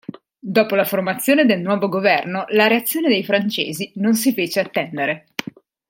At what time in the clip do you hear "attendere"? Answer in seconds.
4.59-5.27